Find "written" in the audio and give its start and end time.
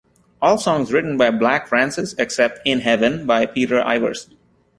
0.91-1.15